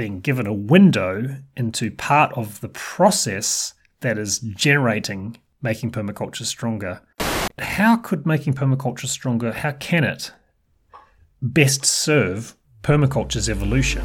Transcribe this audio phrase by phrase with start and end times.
[0.00, 7.02] being given a window into part of the process that is generating making permaculture stronger.
[7.58, 10.32] How could making permaculture stronger, how can it
[11.42, 14.02] best serve permaculture's evolution?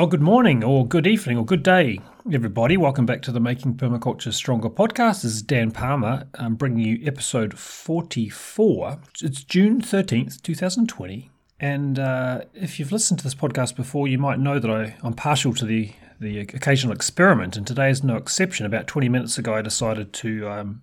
[0.00, 2.00] Well, good morning, or good evening, or good day,
[2.32, 2.78] everybody.
[2.78, 5.20] Welcome back to the Making Permaculture Stronger podcast.
[5.20, 6.26] This is Dan Palmer.
[6.36, 8.98] I'm bringing you episode 44.
[9.20, 11.30] It's June 13th, 2020.
[11.60, 15.12] And uh, if you've listened to this podcast before, you might know that I, I'm
[15.12, 18.64] partial to the, the occasional experiment, and today is no exception.
[18.64, 20.48] About 20 minutes ago, I decided to.
[20.48, 20.80] Um,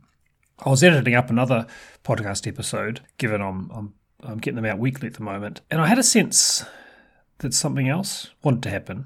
[0.59, 1.65] I was editing up another
[2.03, 5.87] podcast episode, given I'm, I'm, I'm getting them out weekly at the moment, and I
[5.87, 6.63] had a sense
[7.39, 9.05] that something else wanted to happen.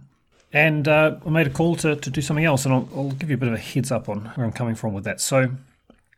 [0.54, 3.30] And uh, I made a call to, to do something else, and I'll, I'll, give
[3.30, 5.22] you a bit of a heads up on where I'm coming from with that.
[5.22, 5.52] So,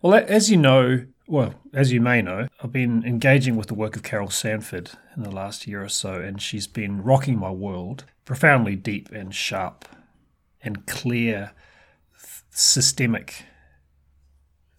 [0.02, 3.96] well, as you know, well, as you may know, I've been engaging with the work
[3.96, 8.06] of Carol Sanford in the last year or so, and she's been rocking my world,
[8.26, 9.86] profoundly deep and sharp
[10.64, 11.52] and clear,
[12.50, 13.46] systemic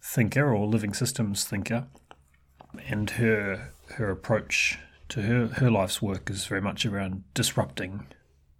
[0.01, 1.87] thinker or living systems thinker.
[2.87, 4.77] And her her approach
[5.09, 8.07] to her, her life's work is very much around disrupting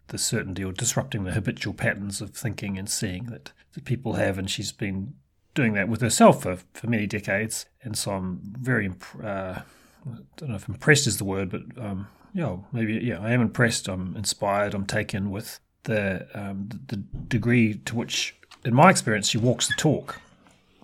[0.08, 4.38] the certainty or disrupting the habitual patterns of thinking and seeing that, that people have.
[4.38, 5.16] And she's been
[5.54, 7.66] doing that with herself for, for many decades.
[7.82, 8.92] And so I'm very,
[9.24, 9.60] uh,
[10.06, 13.42] I don't know if impressed is the word, but um, yeah, maybe, yeah, I am
[13.42, 13.88] impressed.
[13.88, 14.74] I'm inspired.
[14.74, 19.74] I'm taken with the, um, the degree to which, in my experience, she walks the
[19.76, 20.22] talk.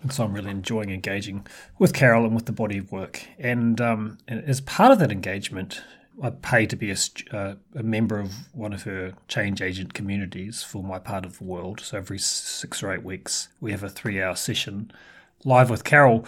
[0.09, 1.45] So I'm really enjoying engaging
[1.77, 3.21] with Carol and with the body of work.
[3.37, 5.81] And, um, and as part of that engagement,
[6.21, 6.97] I pay to be a,
[7.31, 11.43] uh, a, member of one of her change agent communities for my part of the
[11.43, 11.79] world.
[11.79, 14.91] So every six or eight weeks, we have a three hour session
[15.45, 16.25] live with Carol.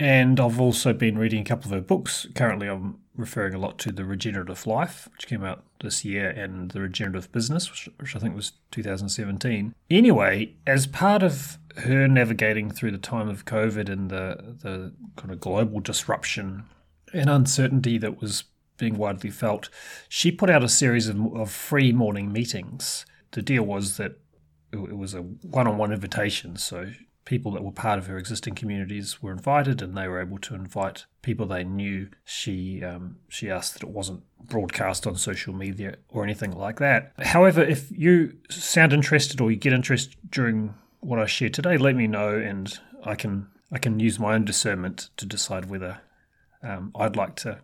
[0.00, 2.26] And I've also been reading a couple of her books.
[2.34, 6.70] Currently, I'm referring a lot to The Regenerative Life, which came out this year, and
[6.70, 9.74] The Regenerative Business, which, which I think was 2017.
[9.90, 15.30] Anyway, as part of her navigating through the time of COVID and the, the kind
[15.30, 16.64] of global disruption
[17.12, 18.44] and uncertainty that was
[18.76, 19.68] being widely felt,
[20.08, 23.04] she put out a series of, of free morning meetings.
[23.32, 24.18] The deal was that
[24.72, 26.56] it was a one on one invitation.
[26.56, 26.92] So
[27.24, 30.54] people that were part of her existing communities were invited, and they were able to
[30.54, 32.08] invite people they knew.
[32.24, 37.12] She um, she asked that it wasn't broadcast on social media or anything like that.
[37.18, 41.96] However, if you sound interested or you get interest during what I share today, let
[41.96, 46.00] me know, and I can I can use my own discernment to decide whether
[46.62, 47.58] um, I'd like to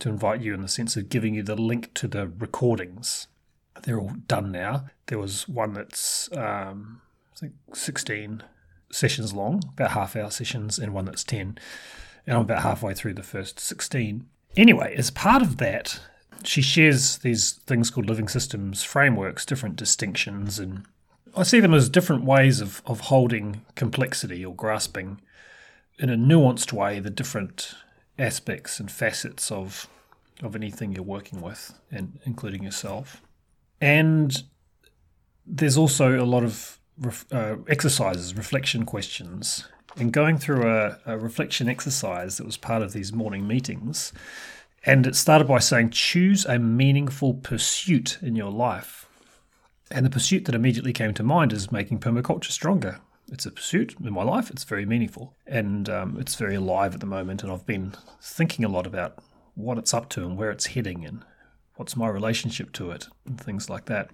[0.00, 3.28] to invite you in the sense of giving you the link to the recordings.
[3.82, 4.86] They're all done now.
[5.06, 7.02] There was one that's um,
[7.34, 8.42] I think sixteen
[8.90, 11.58] sessions long, about half hour sessions, and one that's ten,
[12.26, 14.26] and I'm about halfway through the first sixteen.
[14.56, 16.00] Anyway, as part of that,
[16.44, 20.84] she shares these things called living systems frameworks, different distinctions and
[21.34, 25.20] I see them as different ways of, of holding complexity or grasping
[25.98, 27.74] in a nuanced way the different
[28.18, 29.88] aspects and facets of
[30.42, 33.22] of anything you're working with, and including yourself.
[33.80, 34.42] And
[35.46, 41.18] there's also a lot of ref, uh, exercises, reflection questions, and going through a, a
[41.18, 44.12] reflection exercise that was part of these morning meetings.
[44.84, 49.08] And it started by saying, choose a meaningful pursuit in your life.
[49.92, 53.00] And the pursuit that immediately came to mind is making permaculture stronger.
[53.30, 54.50] It's a pursuit in my life.
[54.50, 57.42] It's very meaningful and um, it's very alive at the moment.
[57.42, 59.18] And I've been thinking a lot about
[59.54, 61.24] what it's up to and where it's heading and
[61.76, 64.10] what's my relationship to it and things like that.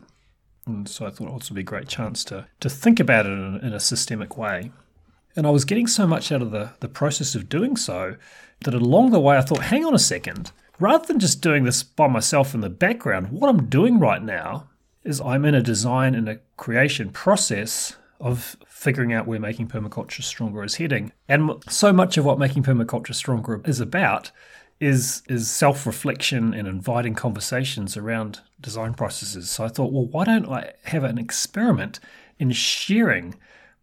[0.66, 3.32] And so I thought it would be a great chance to, to think about it
[3.32, 4.72] in, in a systemic way.
[5.36, 8.16] And I was getting so much out of the, the process of doing so
[8.64, 10.50] that along the way I thought, hang on a second,
[10.80, 14.68] rather than just doing this by myself in the background, what I'm doing right now
[15.08, 20.22] is I'm in a design and a creation process of figuring out where making permaculture
[20.22, 21.12] stronger is heading.
[21.28, 24.30] And so much of what making permaculture stronger is about
[24.80, 29.50] is is self-reflection and inviting conversations around design processes.
[29.50, 31.98] So I thought, well, why don't I have an experiment
[32.38, 33.34] in sharing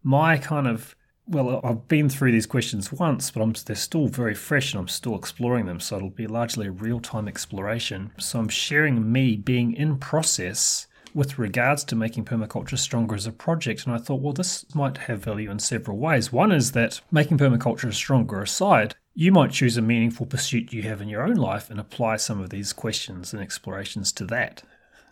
[0.02, 0.94] my kind of
[1.28, 4.86] well, I've been through these questions once, but I'm, they're still very fresh and I'm
[4.86, 5.80] still exploring them.
[5.80, 8.12] So it'll be largely a real time exploration.
[8.16, 10.86] So I'm sharing me being in process
[11.16, 13.86] with regards to making permaculture stronger as a project.
[13.86, 16.30] And I thought, well, this might have value in several ways.
[16.30, 21.00] One is that making permaculture stronger aside, you might choose a meaningful pursuit you have
[21.00, 24.62] in your own life and apply some of these questions and explorations to that.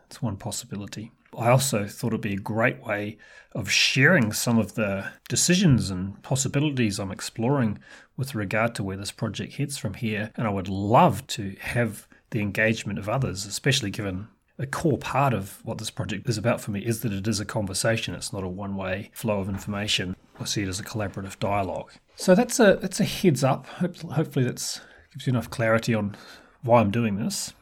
[0.05, 1.11] It's one possibility.
[1.39, 3.17] I also thought it'd be a great way
[3.53, 7.79] of sharing some of the decisions and possibilities I'm exploring
[8.19, 10.33] with regard to where this project heads from here.
[10.37, 14.29] And I would love to have the engagement of others, especially given
[14.59, 17.41] a core part of what this project is about for me is that it is
[17.41, 18.15] a conversation.
[18.15, 20.15] It's not a one-way flow of information.
[20.41, 21.91] I see it as a collaborative dialogue.
[22.17, 23.67] So that's a that's a heads up.
[23.67, 24.81] Hopefully, that
[25.12, 26.17] gives you enough clarity on
[26.62, 27.53] why I'm doing this.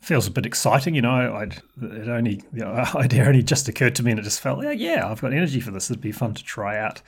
[0.00, 1.34] It feels a bit exciting, you know.
[1.34, 2.66] I'd, it only the
[2.96, 5.60] idea only just occurred to me, and it just felt like, yeah, I've got energy
[5.60, 5.90] for this.
[5.90, 7.02] It'd be fun to try out.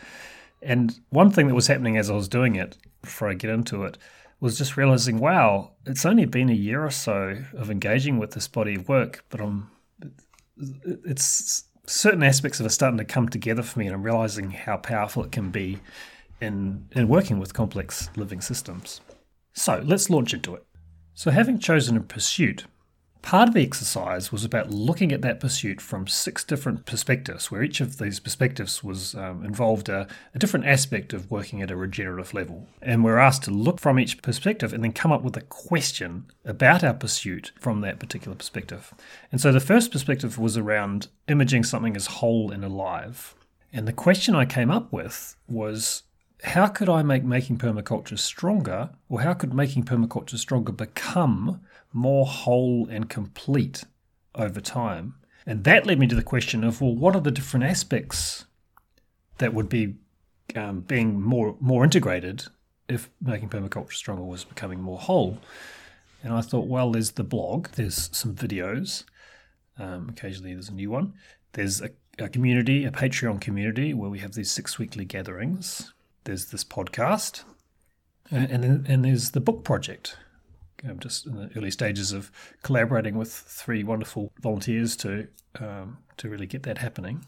[0.62, 3.84] And one thing that was happening as I was doing it, before I get into
[3.84, 3.98] it,
[4.40, 8.48] was just realizing, wow, it's only been a year or so of engaging with this
[8.48, 9.70] body of work, but I'm,
[11.04, 14.76] it's certain aspects of it starting to come together for me, and I'm realizing how
[14.76, 15.78] powerful it can be
[16.40, 19.00] in in working with complex living systems.
[19.54, 20.66] So let's launch into it.
[21.14, 22.66] So, having chosen a pursuit,
[23.26, 27.60] Part of the exercise was about looking at that pursuit from six different perspectives, where
[27.60, 31.76] each of these perspectives was um, involved a, a, different aspect of working at a
[31.76, 32.68] regenerative level.
[32.80, 36.26] And we're asked to look from each perspective and then come up with a question
[36.44, 38.94] about our pursuit from that particular perspective.
[39.32, 43.34] And so the first perspective was around imaging something as whole and alive.
[43.72, 46.04] And the question I came up with was
[46.44, 51.60] how could I make making permaculture stronger, or how could making permaculture stronger become
[51.92, 53.84] more whole and complete
[54.34, 55.14] over time?
[55.46, 58.46] And that led me to the question of, well, what are the different aspects
[59.38, 59.94] that would be
[60.54, 62.44] um, being more more integrated
[62.88, 65.38] if making permaculture stronger was becoming more whole?
[66.22, 69.04] And I thought, well, there's the blog, there's some videos,
[69.78, 71.12] um, occasionally there's a new one.
[71.52, 75.92] There's a, a community, a Patreon community, where we have these six weekly gatherings
[76.26, 77.44] there's this podcast,
[78.30, 80.16] and, and then and there's the book project.
[80.86, 82.30] I'm just in the early stages of
[82.62, 85.28] collaborating with three wonderful volunteers to
[85.60, 87.24] um, to really get that happening.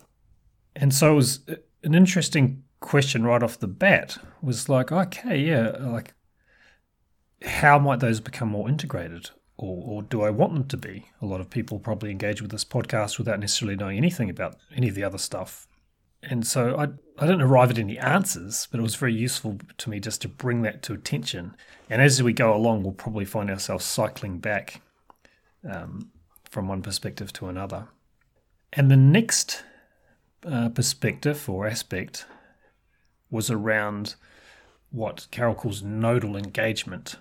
[0.76, 1.40] And so it was
[1.82, 4.18] an interesting question right off the bat.
[4.42, 6.14] Was like, okay, yeah, like
[7.44, 9.30] how might those become more integrated?
[9.60, 11.06] Or, or, do I want them to be?
[11.20, 14.88] A lot of people probably engage with this podcast without necessarily knowing anything about any
[14.88, 15.66] of the other stuff
[16.22, 16.88] and so I,
[17.20, 20.28] I didn't arrive at any answers, but it was very useful to me just to
[20.28, 21.56] bring that to attention.
[21.90, 24.82] And as we go along, we'll probably find ourselves cycling back
[25.68, 26.10] um,
[26.48, 27.88] from one perspective to another.
[28.72, 29.64] And the next
[30.46, 32.26] uh, perspective or aspect
[33.30, 34.14] was around
[34.90, 37.16] what Carol calls nodal engagement.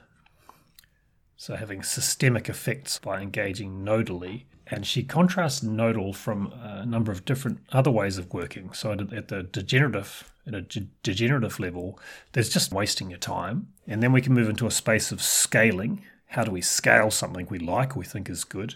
[1.36, 7.12] So, having systemic effects by engaging nodally and she contrasts nodal from uh, a number
[7.12, 8.74] of different other ways of working.
[8.74, 10.62] So at the degenerative at a
[11.04, 12.00] degenerative level,
[12.32, 16.04] there's just wasting your time, and then we can move into a space of scaling.
[16.28, 18.76] How do we scale something we like, we think is good,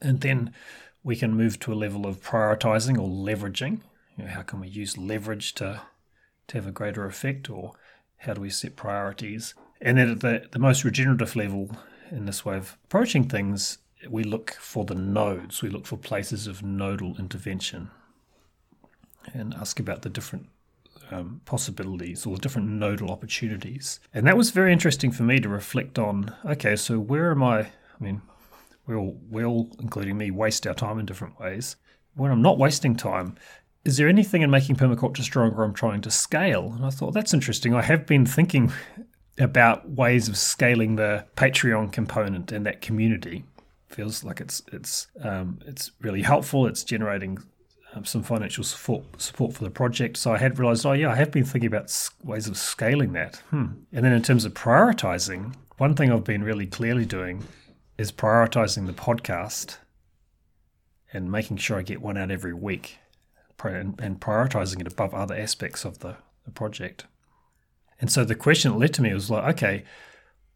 [0.00, 0.52] and then
[1.02, 3.80] we can move to a level of prioritizing or leveraging.
[4.16, 5.82] You know, how can we use leverage to
[6.48, 7.72] to have a greater effect, or
[8.18, 9.54] how do we set priorities?
[9.80, 11.70] And then at the, the most regenerative level,
[12.10, 13.78] in this way of approaching things,
[14.10, 17.90] we look for the nodes, we look for places of nodal intervention
[19.34, 20.48] and ask about the different
[21.10, 24.00] um, possibilities or the different nodal opportunities.
[24.12, 27.60] And that was very interesting for me to reflect on okay, so where am I?
[27.60, 27.68] I
[28.00, 28.22] mean,
[28.86, 31.76] we all, we all, including me, waste our time in different ways.
[32.14, 33.36] When I'm not wasting time,
[33.84, 36.72] is there anything in making permaculture stronger I'm trying to scale?
[36.74, 37.74] And I thought that's interesting.
[37.74, 38.72] I have been thinking
[39.38, 43.44] about ways of scaling the Patreon component and that community
[43.88, 46.66] feels like it's it's um, it's really helpful.
[46.66, 47.38] It's generating
[47.94, 50.16] um, some financial support support for the project.
[50.16, 53.36] So I had realised, oh yeah, I have been thinking about ways of scaling that.
[53.50, 53.66] Hmm.
[53.92, 57.44] And then in terms of prioritizing, one thing I've been really clearly doing
[57.98, 59.78] is prioritizing the podcast
[61.12, 62.98] and making sure I get one out every week,
[63.62, 67.06] and, and prioritizing it above other aspects of the, the project.
[68.00, 69.84] And so the question that led to me was like, okay,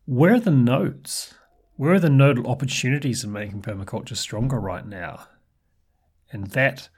[0.05, 1.35] where are the nodes?
[1.81, 5.29] Where are the nodal opportunities in making permaculture stronger right now?
[6.31, 6.91] And that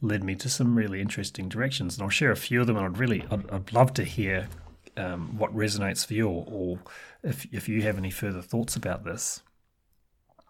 [0.00, 1.96] led me to some really interesting directions.
[1.96, 2.76] And I'll share a few of them.
[2.76, 4.48] And I'd really, I'd, I'd love to hear
[4.96, 6.78] um, what resonates for you, or, or
[7.24, 9.42] if, if you have any further thoughts about this.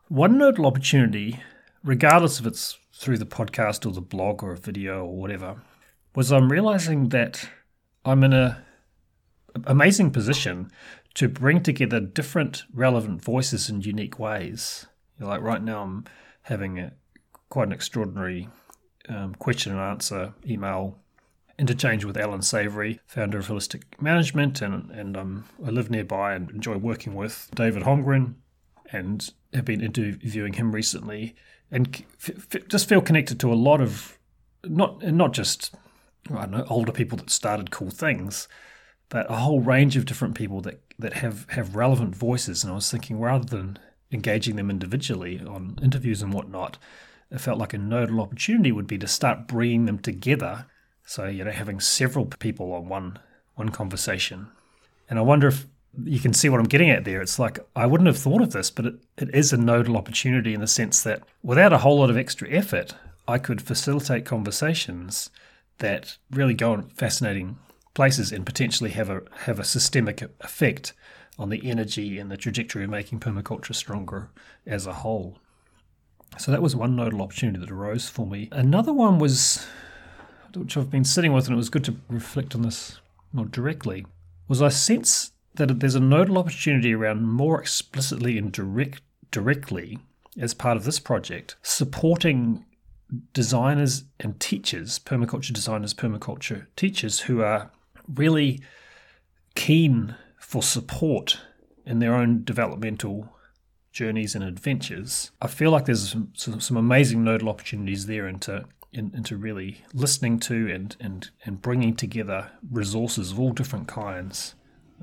[0.09, 1.41] One nodal opportunity,
[1.83, 5.63] regardless if it's through the podcast or the blog or a video or whatever,
[6.15, 7.49] was I'm realizing that
[8.05, 8.63] I'm in a
[9.65, 10.71] amazing position
[11.15, 14.87] to bring together different relevant voices in unique ways.
[15.19, 16.05] You know, like right now, I'm
[16.43, 16.93] having a,
[17.49, 18.49] quite an extraordinary
[19.09, 20.97] um, question and answer email
[21.59, 26.51] interchange with Allan Savory, founder of Holistic Management, and and um, I live nearby and
[26.51, 28.35] enjoy working with David Holmgren,
[28.93, 31.35] and have been interviewing him recently
[31.71, 34.19] and f- f- just feel connected to a lot of
[34.65, 35.75] not not just
[36.31, 38.49] I don't know older people that started cool things,
[39.09, 42.63] but a whole range of different people that that have have relevant voices.
[42.63, 43.79] And I was thinking rather than
[44.13, 46.79] engaging them individually on interviews and whatnot,
[47.31, 50.67] it felt like a nodal opportunity would be to start bringing them together.
[51.05, 53.19] So you know, having several people on one
[53.55, 54.49] one conversation,
[55.09, 55.67] and I wonder if
[56.05, 57.21] you can see what I'm getting at there.
[57.21, 60.55] It's like I wouldn't have thought of this, but it, it is a nodal opportunity
[60.55, 62.95] in the sense that without a whole lot of extra effort,
[63.27, 65.31] I could facilitate conversations
[65.79, 67.59] that really go in fascinating
[68.01, 70.95] places and potentially have a have a systemic effect
[71.39, 74.31] on the energy and the trajectory of making permaculture stronger
[74.65, 75.37] as a whole.
[76.39, 78.49] So that was one nodal opportunity that arose for me.
[78.53, 79.67] Another one was,
[80.57, 83.03] which I've been sitting with, and it was good to reflect on this
[83.35, 84.07] more directly,
[84.49, 89.99] was I sense that there's a nodal opportunity around more explicitly and direct, directly
[90.39, 92.65] as part of this project, supporting
[93.35, 97.71] designers and teachers, permaculture designers, permaculture teachers who are
[98.15, 98.61] really
[99.55, 101.41] keen for support
[101.85, 103.33] in their own developmental
[103.93, 105.31] journeys and adventures.
[105.41, 110.41] I feel like there's some, some amazing nodal opportunities there into in, into really listening
[110.41, 114.55] to and, and and bringing together resources of all different kinds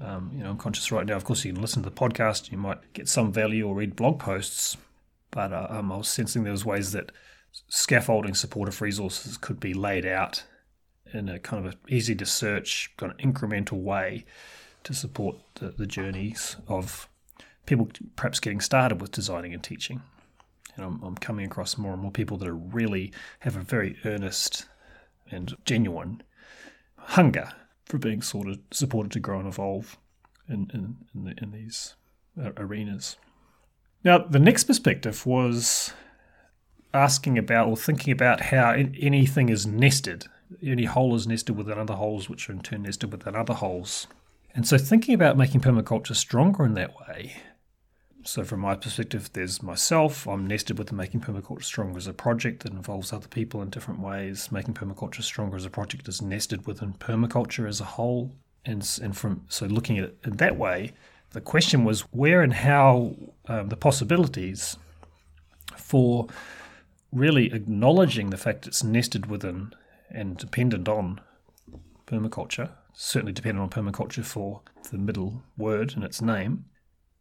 [0.02, 1.16] um, you know, I'm conscious right now.
[1.16, 2.52] Of course, you can listen to the podcast.
[2.52, 4.78] You might get some value or read blog posts,
[5.32, 7.12] but uh, um, I was sensing there was ways that
[7.68, 10.44] scaffolding supportive resources could be laid out
[11.14, 14.26] in a kind of a easy to search, kind of incremental way
[14.84, 17.10] to support the, the journeys of
[17.66, 20.02] people perhaps getting started with designing and teaching.
[20.76, 23.98] And I'm, I'm coming across more and more people that are really have a very
[24.06, 24.66] earnest
[25.30, 26.24] and genuine
[26.98, 27.52] hunger
[27.86, 29.98] for being sort of supported to grow and evolve
[30.48, 31.96] in in in, the, in these
[32.42, 33.18] uh, arenas.
[34.04, 35.94] Now, the next perspective was
[36.94, 40.26] asking about or thinking about how anything is nested.
[40.63, 44.08] Any whole is nested within other wholes, which are in turn nested within other wholes.
[44.56, 47.36] And so, thinking about making permaculture stronger in that way
[48.27, 50.27] so, from my perspective, there's myself.
[50.27, 54.01] I'm nested with Making Permaculture Stronger as a project that involves other people in different
[54.01, 54.51] ways.
[54.51, 58.36] Making Permaculture Stronger as a project is nested within permaculture as a whole.
[58.66, 60.92] And, and from so looking at it in that way,
[61.30, 63.16] the question was where and how
[63.48, 64.75] um, the possibilities
[65.77, 66.27] for
[67.13, 69.74] really acknowledging the fact it's nested within
[70.10, 71.22] and dependent on
[72.06, 74.62] permaculture, certainly dependent on permaculture for
[74.92, 76.66] the middle word in its name,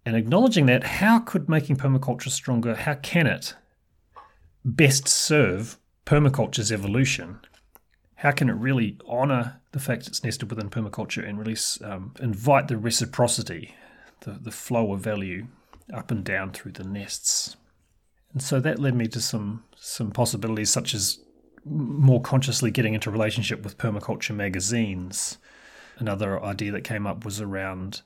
[0.05, 3.55] and acknowledging that, how could making permaculture stronger, how can it
[4.65, 7.41] best serve permaculture's evolution?
[8.17, 12.69] How can it really honour the fact it's nested within permaculture and really um, invite
[12.69, 13.75] the reciprocity,
[14.21, 15.49] the, the flow of value
[15.93, 17.57] up and down through the nests?
[18.33, 21.21] And so that led me to some some possibilities such as
[21.69, 25.39] more consciously getting into relationship with permaculture magazines.
[25.99, 28.03] Another idea that came up was around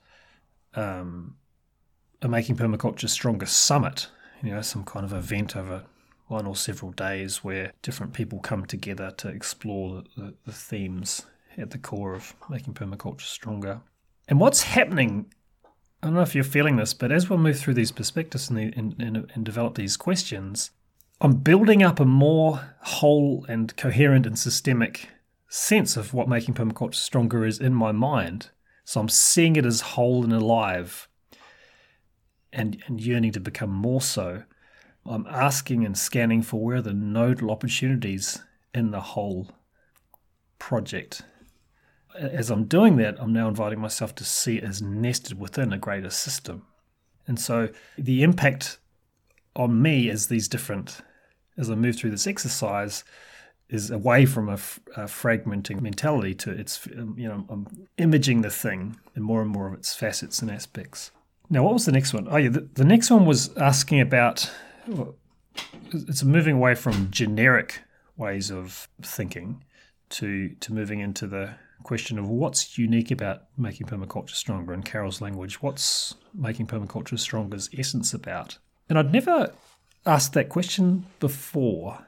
[0.73, 1.35] um,
[2.21, 4.07] a Making Permaculture Stronger summit,
[4.41, 5.83] you know, some kind of event over
[6.27, 11.25] one or several days where different people come together to explore the, the, the themes
[11.57, 13.81] at the core of making permaculture stronger.
[14.27, 15.25] And what's happening,
[16.01, 18.57] I don't know if you're feeling this, but as we move through these perspectives and,
[18.57, 20.71] the, and, and, and develop these questions,
[21.23, 25.07] I'm building up a more whole and coherent and systemic
[25.47, 28.49] sense of what making permaculture stronger is in my mind.
[28.85, 31.07] So I'm seeing it as whole and alive
[32.51, 34.43] and, and yearning to become more so,
[35.05, 38.41] I'm asking and scanning for where the nodal opportunities
[38.73, 39.51] in the whole
[40.57, 41.21] project.
[42.17, 45.77] As I'm doing that, I'm now inviting myself to see it as nested within a
[45.77, 46.65] greater system.
[47.27, 48.79] And so the impact
[49.55, 51.01] on me as these different,
[51.61, 53.05] as I move through this exercise,
[53.69, 54.59] is away from a,
[54.97, 59.49] a, fragmenting mentality to its, um, you know, I'm imaging the thing in more and
[59.49, 61.11] more of its facets and aspects.
[61.49, 62.27] Now, what was the next one?
[62.29, 64.51] Oh, yeah, the, the next one was asking about
[65.93, 67.81] it's moving away from generic
[68.17, 69.63] ways of thinking
[70.09, 71.53] to to moving into the
[71.83, 75.61] question of what's unique about making permaculture stronger in Carol's language.
[75.61, 78.57] What's making permaculture stronger's essence about?
[78.87, 79.51] And I'd never
[80.05, 82.05] asked that question before,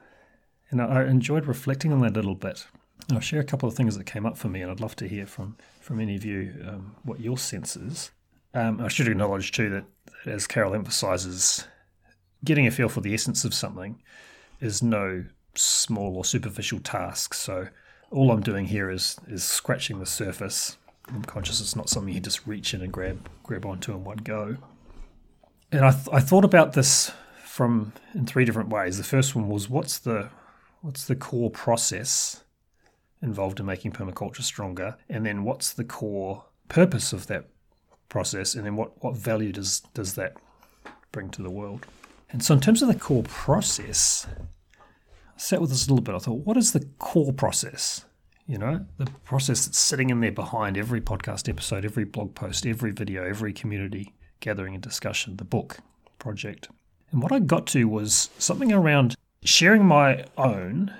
[0.70, 2.66] and I enjoyed reflecting on that a little bit.
[3.12, 5.08] I'll share a couple of things that came up for me, and I'd love to
[5.08, 8.10] hear from from any of you um, what your sense is.
[8.54, 9.84] Um, I should acknowledge too that,
[10.26, 11.66] as Carol emphasises,
[12.44, 14.00] getting a feel for the essence of something
[14.60, 15.24] is no
[15.54, 17.34] small or superficial task.
[17.34, 17.68] So
[18.10, 20.78] all I'm doing here is is scratching the surface.
[21.08, 24.18] I'm conscious it's not something you just reach in and grab grab onto in one
[24.18, 24.56] go.
[25.70, 27.10] And I, th- I thought about this
[27.54, 28.98] from in three different ways.
[28.98, 30.28] The first one was what's the
[30.80, 32.42] what's the core process
[33.22, 37.48] involved in making permaculture stronger, and then what's the core purpose of that
[38.08, 40.36] process, and then what, what value does does that
[41.12, 41.86] bring to the world?
[42.28, 44.26] And so, in terms of the core process,
[44.80, 46.16] I sat with this a little bit.
[46.16, 48.04] I thought, what is the core process?
[48.48, 52.66] You know, the process that's sitting in there behind every podcast episode, every blog post,
[52.66, 55.78] every video, every community gathering and discussion, the book
[56.18, 56.68] project.
[57.14, 60.92] And what I got to was something around sharing my own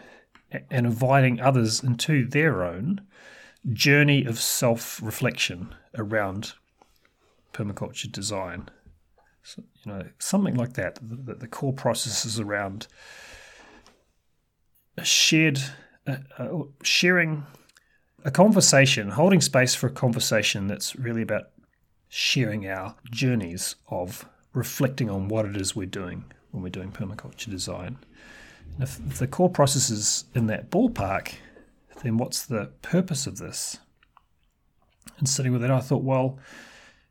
[0.53, 3.01] and inviting others into their own
[3.73, 6.53] journey of self reflection around
[7.53, 8.69] permaculture design.
[9.43, 11.01] So, you know, something like that.
[11.03, 12.87] The, the core process is around
[14.97, 15.59] a shared,
[16.07, 17.45] uh, uh, sharing
[18.25, 21.51] a conversation, holding space for a conversation that's really about
[22.09, 27.51] sharing our journeys of reflecting on what it is we're doing when we're doing permaculture
[27.51, 27.99] design.
[28.75, 31.35] And if, if the core process is in that ballpark,
[32.03, 33.79] then what's the purpose of this?
[35.19, 36.39] And sitting with it, I thought, well,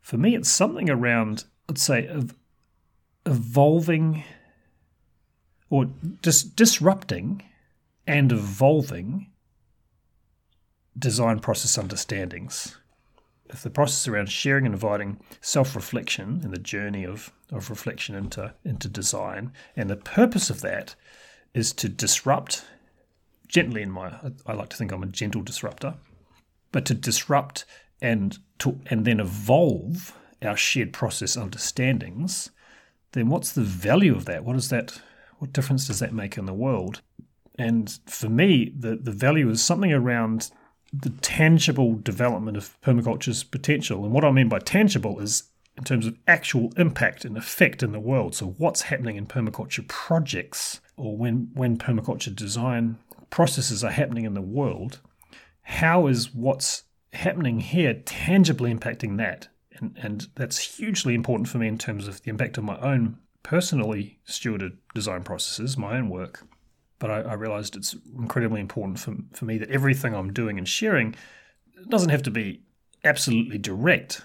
[0.00, 2.10] for me, it's something around, let's say,
[3.24, 4.24] evolving
[5.70, 5.86] or
[6.22, 7.42] dis- disrupting
[8.06, 9.30] and evolving
[10.98, 12.76] design process understandings
[13.50, 18.54] if the process around sharing and inviting self-reflection and the journey of, of reflection into,
[18.64, 20.94] into design, and the purpose of that
[21.52, 22.64] is to disrupt
[23.46, 24.12] gently in my
[24.46, 25.94] I like to think I'm a gentle disruptor,
[26.72, 27.64] but to disrupt
[28.02, 32.50] and to and then evolve our shared process understandings,
[33.12, 34.44] then what's the value of that?
[34.44, 35.00] What is that
[35.38, 37.00] what difference does that make in the world?
[37.56, 40.50] And for me, the, the value is something around
[41.00, 44.04] the tangible development of permaculture's potential.
[44.04, 45.44] And what I mean by tangible is
[45.76, 48.34] in terms of actual impact and effect in the world.
[48.34, 52.98] So, what's happening in permaculture projects or when, when permaculture design
[53.30, 55.00] processes are happening in the world,
[55.62, 59.48] how is what's happening here tangibly impacting that?
[59.76, 63.18] And, and that's hugely important for me in terms of the impact of my own
[63.42, 66.46] personally stewarded design processes, my own work
[66.98, 70.68] but I, I realized it's incredibly important for, for me that everything I'm doing and
[70.68, 71.14] sharing
[71.88, 72.62] doesn't have to be
[73.04, 74.22] absolutely direct.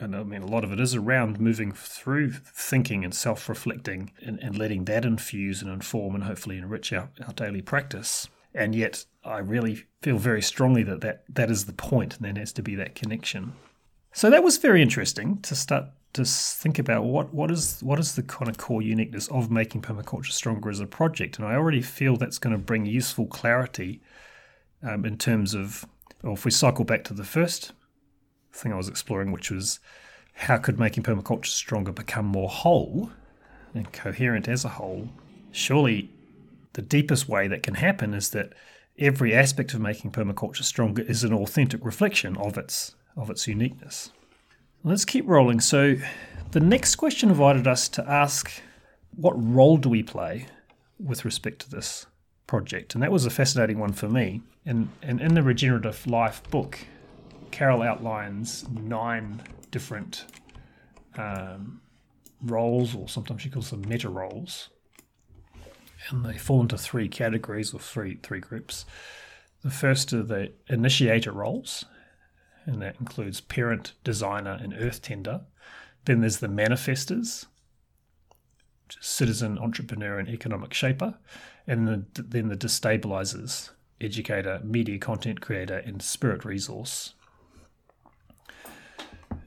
[0.00, 4.12] And I mean, a lot of it is around moving through thinking and self reflecting
[4.24, 8.28] and, and letting that infuse and inform and hopefully enrich our, our daily practice.
[8.54, 12.40] And yet, I really feel very strongly that, that that is the point, and there
[12.40, 13.52] has to be that connection.
[14.12, 18.14] So that was very interesting to start to think about what, what is what is
[18.14, 21.82] the kind of core uniqueness of making permaculture stronger as a project, and I already
[21.82, 24.00] feel that's going to bring useful clarity
[24.82, 25.86] um, in terms of,
[26.22, 27.72] well, if we cycle back to the first
[28.52, 29.80] thing I was exploring, which was
[30.32, 33.10] how could making permaculture stronger become more whole
[33.74, 35.08] and coherent as a whole.
[35.50, 36.10] Surely,
[36.74, 38.52] the deepest way that can happen is that
[38.98, 44.12] every aspect of making permaculture stronger is an authentic reflection of its of its uniqueness.
[44.84, 45.60] Let's keep rolling.
[45.60, 45.96] So,
[46.52, 48.62] the next question invited us to ask
[49.16, 50.46] what role do we play
[50.98, 52.06] with respect to this
[52.46, 52.94] project?
[52.94, 54.42] And that was a fascinating one for me.
[54.64, 56.78] And, and in the Regenerative Life book,
[57.50, 60.26] Carol outlines nine different
[61.16, 61.80] um,
[62.42, 64.68] roles, or sometimes she calls them meta roles.
[66.10, 68.84] And they fall into three categories or three, three groups.
[69.64, 71.84] The first are the initiator roles,
[72.68, 75.40] and that includes parent, designer, and earth tender.
[76.04, 77.46] Then there's the manifestors,
[79.00, 81.14] citizen, entrepreneur, and economic shaper.
[81.66, 87.14] And the, then the destabilizers, educator, media content creator, and spirit resource.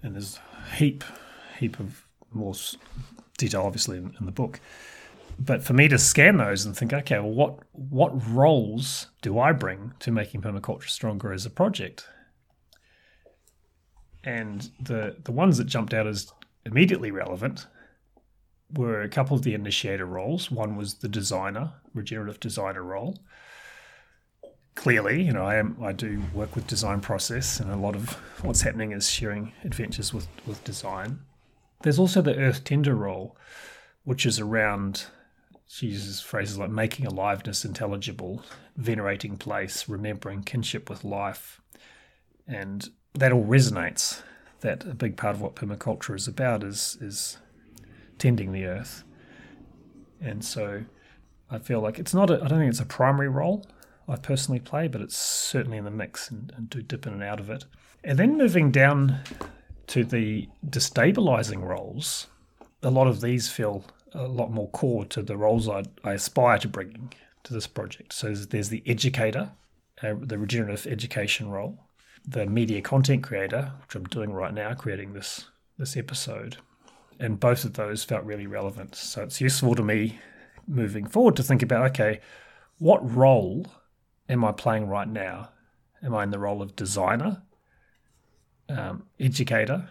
[0.02, 0.40] And there's
[0.72, 1.04] a heap,
[1.60, 2.56] heap of more
[3.38, 4.60] detail, obviously, in, in the book.
[5.38, 9.52] But for me to scan those and think, okay, well, what what roles do I
[9.52, 12.06] bring to making permaculture stronger as a project?
[14.24, 16.32] And the the ones that jumped out as
[16.66, 17.68] immediately relevant
[18.74, 20.50] were a couple of the initiator roles.
[20.50, 23.20] One was the designer, regenerative designer role.
[24.76, 28.12] Clearly, you know, I am I do work with design process, and a lot of
[28.42, 31.20] what's happening is sharing adventures with with design.
[31.84, 33.36] There's also the earth tender role,
[34.04, 35.06] which is around
[35.68, 38.44] she uses phrases like making aliveness intelligible,
[38.76, 41.62] venerating place, remembering kinship with life,
[42.46, 44.22] and that all resonates.
[44.62, 47.38] That a big part of what permaculture is about is is
[48.20, 49.04] tending the earth,
[50.20, 50.84] and so
[51.50, 52.30] I feel like it's not.
[52.30, 53.66] I don't think it's a primary role
[54.08, 57.24] I personally play, but it's certainly in the mix and, and do dip in and
[57.24, 57.66] out of it.
[58.04, 59.20] And then moving down
[59.88, 62.28] to the destabilizing roles,
[62.84, 66.58] a lot of these feel a lot more core to the roles I, I aspire
[66.60, 68.14] to bring to this project.
[68.14, 69.52] So there's the educator,
[70.04, 71.80] uh, the regenerative education role,
[72.28, 75.46] the media content creator, which I'm doing right now, creating this
[75.78, 76.58] this episode,
[77.20, 78.96] and both of those felt really relevant.
[78.96, 80.20] So it's useful to me
[80.68, 82.20] moving forward to think about okay,
[82.78, 83.66] what role
[84.30, 85.50] am I playing right now?
[86.04, 87.44] Am I in the role of designer,
[88.70, 89.90] um, educator,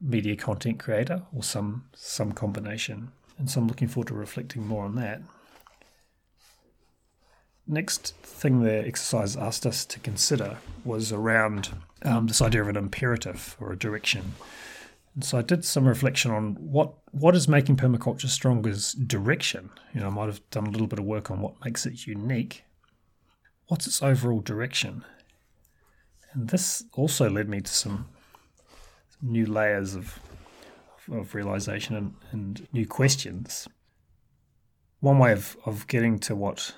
[0.00, 3.12] media content creator, or some some combination?
[3.38, 5.22] And so I'm looking forward to reflecting more on that.
[7.68, 11.68] Next thing the exercise asked us to consider was around
[12.02, 14.32] um, this idea of an imperative or a direction.
[15.14, 19.70] And so I did some reflection on what what is making permaculture stronger's direction.
[19.92, 22.06] You know, I might have done a little bit of work on what makes it
[22.06, 22.64] unique.
[23.66, 25.04] What's its overall direction?
[26.32, 28.06] And this also led me to some,
[29.10, 30.18] some new layers of
[31.12, 33.68] of realization and, and new questions.
[35.00, 36.74] One way of, of getting to what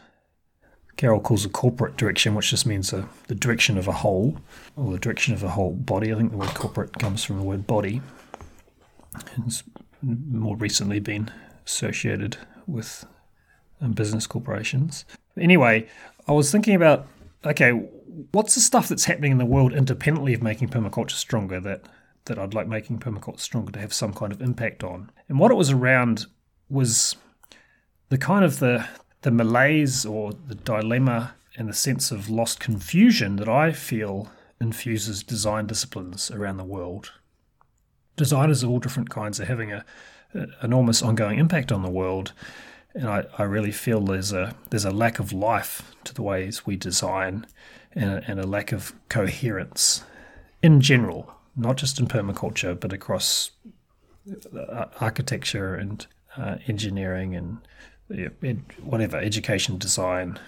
[0.96, 4.38] Carol calls a corporate direction, which just means a, the direction of a whole,
[4.76, 6.12] or the direction of a whole body.
[6.12, 8.02] I think the word corporate comes from the word body.
[9.46, 9.62] It's
[10.02, 11.30] more recently been
[11.66, 13.06] associated with
[13.80, 15.04] um, business corporations.
[15.38, 15.88] Anyway,
[16.28, 17.06] I was thinking about
[17.44, 17.70] okay,
[18.32, 21.82] what's the stuff that's happening in the world independently of making permaculture stronger that
[22.26, 25.10] that I'd like making permaculture stronger to have some kind of impact on.
[25.28, 26.26] And what it was around
[26.68, 27.16] was
[28.10, 28.86] the kind of the
[29.22, 34.30] the malaise or the dilemma and the sense of lost confusion that I feel
[34.60, 37.12] infuses design disciplines around the world.
[38.16, 39.84] Designers of all different kinds are having a,
[40.62, 42.32] enormous ongoing impact on the world,
[42.94, 46.64] and I, I really feel there's a there's a lack of life to the ways
[46.64, 47.46] we design,
[47.92, 50.04] and a, and a lack of coherence
[50.62, 53.50] in general not just in permaculture, but across
[54.54, 56.06] uh, architecture and
[56.36, 57.58] uh, engineering and
[58.82, 60.38] whatever, education design,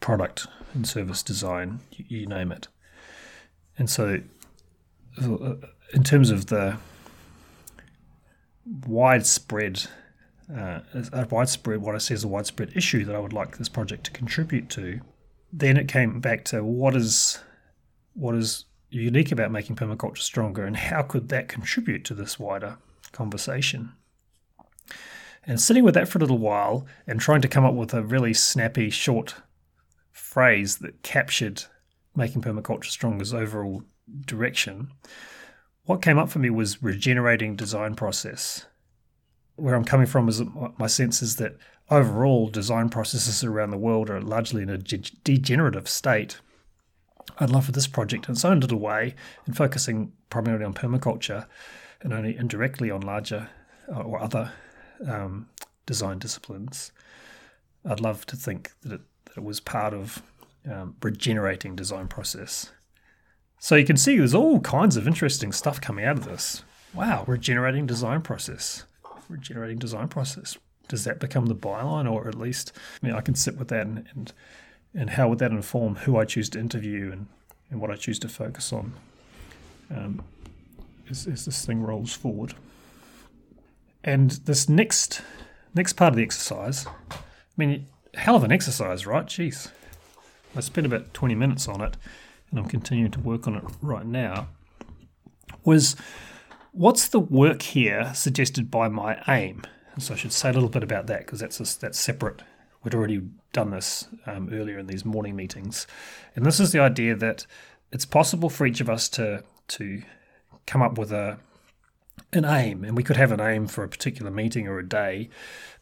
[0.00, 2.68] product and service design, you, you name it.
[3.78, 4.20] And so,
[5.22, 5.54] uh,
[5.92, 6.76] in terms of the
[8.86, 9.86] widespread,
[10.54, 10.80] uh,
[11.12, 14.04] a widespread, what I see as a widespread issue that I would like this project
[14.04, 15.00] to contribute to,
[15.52, 17.38] then it came back to what is
[18.14, 22.78] what is unique about making permaculture stronger and how could that contribute to this wider
[23.10, 23.92] conversation?
[25.46, 28.02] And sitting with that for a little while and trying to come up with a
[28.02, 29.36] really snappy, short
[30.10, 31.64] phrase that captured
[32.16, 33.82] making permaculture stronger's overall
[34.24, 34.90] direction,
[35.84, 38.66] what came up for me was regenerating design process.
[39.56, 40.42] Where I'm coming from is
[40.78, 41.56] my sense is that
[41.90, 46.38] overall design processes around the world are largely in a degenerative state
[47.38, 49.14] I'd love for this project in its own little way,
[49.46, 51.46] in focusing primarily on permaculture
[52.00, 53.48] and only indirectly on larger
[53.88, 54.52] uh, or other
[55.06, 55.48] um,
[55.86, 56.92] design disciplines.
[57.84, 60.22] I'd love to think that it, that it was part of
[60.70, 62.72] um, regenerating design process.
[63.58, 66.62] So you can see there's all kinds of interesting stuff coming out of this.
[66.94, 68.84] Wow, regenerating design process.
[69.28, 70.58] Regenerating design process.
[70.88, 73.86] Does that become the byline, or at least, I mean, I can sit with that
[73.86, 74.32] and, and
[74.94, 77.26] and how would that inform who I choose to interview and,
[77.70, 78.92] and what I choose to focus on
[79.90, 80.22] um,
[81.10, 82.54] as, as this thing rolls forward.
[84.04, 85.22] And this next
[85.74, 87.16] next part of the exercise, I
[87.56, 89.26] mean, hell of an exercise, right?
[89.26, 89.70] Jeez.
[90.54, 91.96] I spent about 20 minutes on it,
[92.50, 94.48] and I'm continuing to work on it right now.
[95.64, 95.96] Was
[96.72, 99.62] what's the work here suggested by my aim?
[99.94, 102.42] And so I should say a little bit about that because that's a, that's separate
[102.84, 103.22] We'd already
[103.54, 105.86] done this um, earlier in these morning meetings,
[106.36, 107.46] and this is the idea that
[107.90, 110.02] it's possible for each of us to to
[110.66, 111.38] come up with a
[112.34, 115.28] an aim, and we could have an aim for a particular meeting or a day.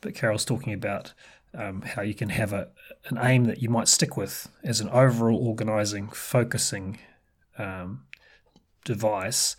[0.00, 1.12] But Carol's talking about
[1.54, 2.68] um, how you can have a
[3.06, 6.98] an aim that you might stick with as an overall organizing, focusing
[7.58, 8.04] um,
[8.84, 9.56] device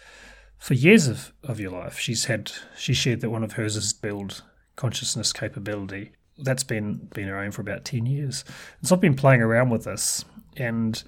[0.57, 1.99] for years of, of your life.
[1.99, 4.43] She's had she shared that one of hers is build
[4.75, 8.43] consciousness capability that's been been her aim for about 10 years.
[8.79, 10.25] And so I've been playing around with this
[10.57, 11.01] and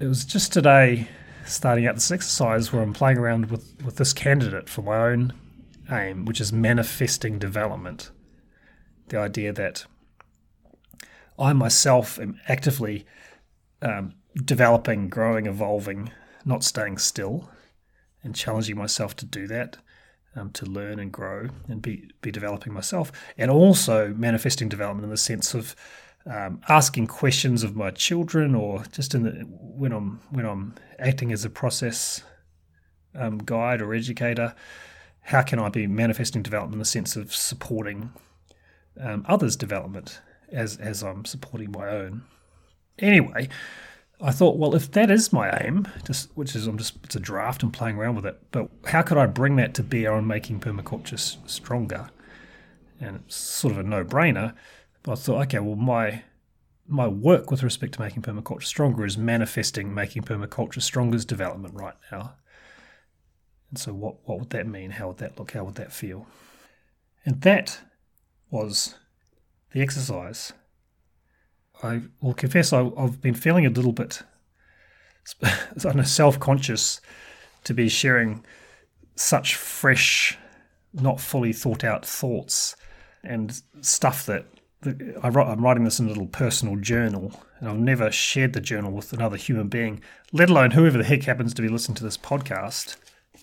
[0.00, 1.08] it was just today
[1.48, 5.32] starting out this exercise where I'm playing around with, with this candidate for my own
[5.90, 8.10] aim, which is manifesting development.
[9.08, 9.86] The idea that
[11.38, 13.06] I myself am actively
[13.80, 16.10] um, developing, growing, evolving,
[16.44, 17.50] not staying still,
[18.22, 19.78] and challenging myself to do that
[20.36, 25.10] um, to learn and grow and be be developing myself, and also manifesting development in
[25.10, 25.74] the sense of
[26.28, 31.32] um, asking questions of my children, or just in the when I'm when I'm acting
[31.32, 32.22] as a process
[33.14, 34.54] um, guide or educator.
[35.22, 38.12] how can I be manifesting development in the sense of supporting
[39.00, 42.22] um, others' development as as I'm supporting my own.
[42.98, 43.48] Anyway,
[44.20, 47.20] I thought, well, if that is my aim, just which is I'm just it's a
[47.20, 50.26] draft and playing around with it, but how could I bring that to bear on
[50.26, 52.10] making permaculture stronger?
[53.00, 54.54] And it's sort of a no-brainer.
[55.08, 56.22] I thought, okay, well, my
[56.86, 61.96] my work with respect to making permaculture stronger is manifesting making permaculture stronger's development right
[62.10, 62.34] now.
[63.70, 64.92] And so, what what would that mean?
[64.92, 65.52] How would that look?
[65.52, 66.26] How would that feel?
[67.24, 67.80] And that
[68.50, 68.94] was
[69.72, 70.52] the exercise.
[71.82, 74.22] I will confess I, have been feeling a little bit
[75.42, 77.00] I know, self-conscious
[77.64, 78.44] to be sharing
[79.14, 80.38] such fresh,
[80.92, 82.76] not fully thought out thoughts
[83.22, 84.46] and stuff that,
[84.82, 88.60] that I, I'm writing this in a little personal journal, and I've never shared the
[88.60, 90.00] journal with another human being,
[90.32, 92.96] let alone whoever the heck happens to be listening to this podcast.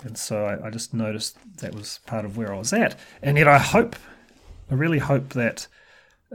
[0.03, 3.37] And so I, I just noticed that was part of where I was at, and
[3.37, 3.95] yet I hope,
[4.69, 5.67] I really hope that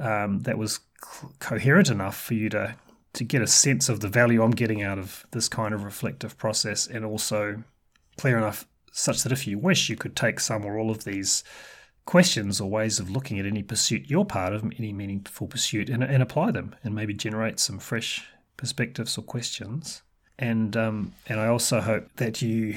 [0.01, 0.81] um, that was
[1.39, 2.75] coherent enough for you to
[3.13, 6.39] to get a sense of the value I'm getting out of this kind of reflective
[6.39, 7.63] process, and also
[8.17, 11.43] clear enough such that if you wish, you could take some or all of these
[12.11, 16.03] questions or ways of looking at any pursuit you're part of, any meaningful pursuit, and,
[16.03, 20.03] and apply them, and maybe generate some fresh perspectives or questions.
[20.37, 22.77] And um, and I also hope that you,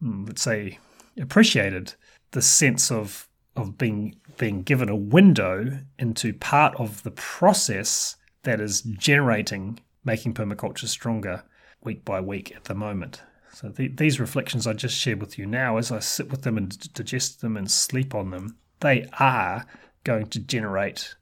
[0.00, 0.80] hmm, let's say,
[1.16, 1.94] appreciated
[2.32, 8.60] the sense of of being being given a window into part of the process that
[8.60, 11.44] is generating making permaculture stronger
[11.84, 13.22] week by week at the moment.
[13.52, 16.56] So the, these reflections I just shared with you now, as I sit with them
[16.56, 19.66] and digest them and sleep on them, they are
[20.04, 21.14] going to generate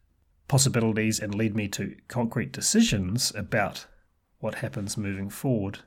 [0.48, 3.86] possibilities and lead me to concrete decisions about
[4.38, 5.80] what happens moving forward.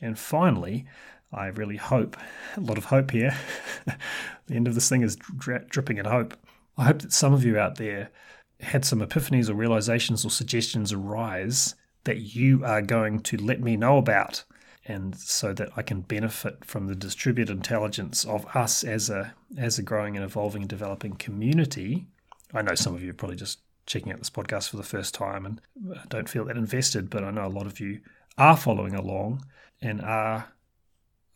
[0.00, 0.86] And finally,
[1.32, 2.16] I really hope,
[2.56, 3.36] a lot of hope here.
[4.46, 6.36] the end of this thing is dri- dripping in hope.
[6.76, 8.10] I hope that some of you out there
[8.60, 11.74] had some epiphanies or realizations or suggestions arise
[12.04, 14.44] that you are going to let me know about,
[14.90, 19.78] and so that I can benefit from the distributed intelligence of us as a as
[19.78, 22.06] a growing and evolving and developing community.
[22.52, 25.14] I know some of you are probably just checking out this podcast for the first
[25.14, 28.00] time and uh, don't feel that invested, but I know a lot of you
[28.36, 29.44] are following along
[29.80, 30.52] and are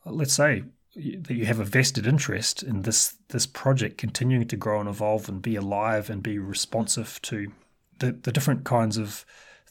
[0.05, 0.65] let's say
[0.97, 5.29] that you have a vested interest in this this project continuing to grow and evolve
[5.29, 7.53] and be alive and be responsive to
[8.01, 9.25] the, the different kinds of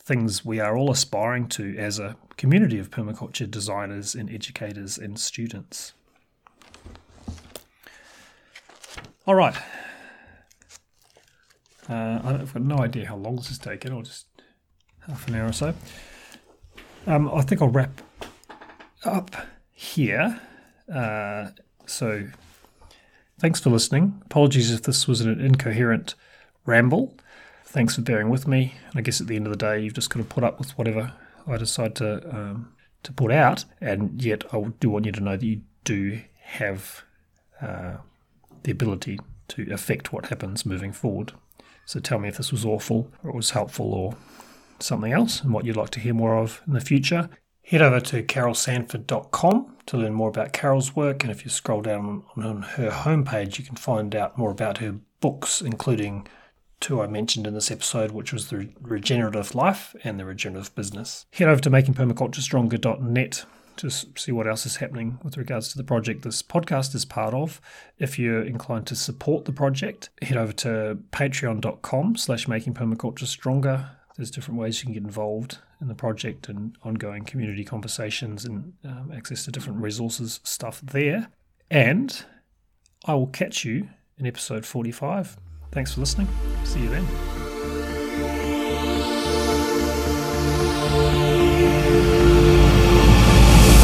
[0.03, 5.17] things we are all aspiring to as a community of permaculture designers and educators and
[5.17, 5.93] students.
[9.25, 9.55] All right.
[11.89, 14.25] Uh, I've got no idea how long this has taken, or just
[15.07, 15.73] half an hour or so.
[17.07, 18.01] Um, I think I'll wrap
[19.05, 19.35] up
[19.73, 20.41] here.
[20.93, 21.49] Uh,
[21.85, 22.27] so,
[23.39, 24.21] thanks for listening.
[24.25, 26.15] Apologies if this was an incoherent
[26.65, 27.15] ramble.
[27.73, 28.75] Thanks for bearing with me.
[28.91, 30.59] And I guess at the end of the day, you've just got to put up
[30.59, 31.11] with whatever
[31.47, 33.65] I decide to um, to put out.
[33.81, 37.01] And yet, I do want you to know that you do have
[37.59, 37.95] uh,
[38.61, 41.31] the ability to affect what happens moving forward.
[41.85, 44.15] So tell me if this was awful or it was helpful or
[44.77, 47.27] something else and what you'd like to hear more of in the future.
[47.63, 52.23] Head over to carolsanford.com to learn more about Carol's work, and if you scroll down
[52.35, 56.27] on her homepage, you can find out more about her books, including
[56.83, 61.25] two I mentioned in this episode, which was The Regenerative Life and The Regenerative Business.
[61.33, 66.21] Head over to makingpermaculturestronger.net to see what else is happening with regards to the project
[66.21, 67.59] this podcast is part of.
[67.97, 74.59] If you're inclined to support the project, head over to patreon.com slash makingpermaculturestronger there's different
[74.59, 79.45] ways you can get involved in the project and ongoing community conversations and um, access
[79.45, 81.29] to different resources stuff there.
[81.71, 82.23] And
[83.05, 85.37] I will catch you in episode 45.
[85.73, 86.27] Thanks for listening.
[86.63, 87.07] See you then.